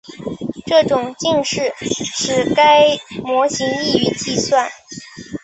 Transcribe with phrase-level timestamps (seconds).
[0.65, 4.67] 这种近似使该模型易于计算。